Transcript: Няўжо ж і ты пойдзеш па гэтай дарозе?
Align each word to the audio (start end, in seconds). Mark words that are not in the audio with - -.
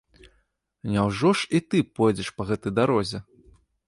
Няўжо 0.93 1.29
ж 1.41 1.49
і 1.59 1.61
ты 1.73 1.77
пойдзеш 1.99 2.31
па 2.39 2.47
гэтай 2.53 2.73
дарозе? 2.81 3.23